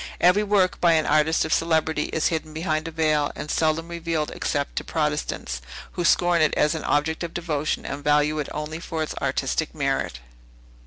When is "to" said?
4.77-4.83